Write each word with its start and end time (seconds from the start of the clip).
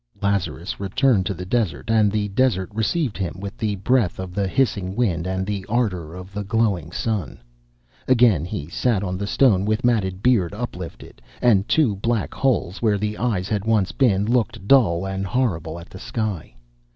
Lazarus 0.19 0.79
returned 0.79 1.27
to 1.27 1.35
the 1.35 1.45
desert 1.45 1.91
and 1.91 2.11
the 2.11 2.27
desert 2.29 2.71
received 2.73 3.19
him 3.19 3.35
with 3.39 3.55
the 3.55 3.75
breath 3.75 4.17
of 4.17 4.33
the 4.33 4.47
hissing 4.47 4.95
wind 4.95 5.27
and 5.27 5.45
the 5.45 5.63
ardour 5.69 6.15
of 6.15 6.33
the 6.33 6.43
glowing 6.43 6.91
sun. 6.91 7.37
Again 8.07 8.43
he 8.43 8.67
sat 8.67 9.03
on 9.03 9.15
the 9.15 9.27
stone 9.27 9.63
with 9.63 9.83
matted 9.85 10.23
beard 10.23 10.55
uplifted; 10.55 11.21
and 11.39 11.67
two 11.67 11.97
black 11.97 12.33
holes, 12.33 12.81
where 12.81 12.97
the 12.97 13.15
eyes 13.19 13.47
had 13.47 13.63
once 13.63 13.91
been, 13.91 14.25
looked 14.25 14.67
dull 14.67 15.05
and 15.05 15.23
horrible 15.23 15.79
at 15.79 15.91
the 15.91 15.99
sky. 15.99 16.55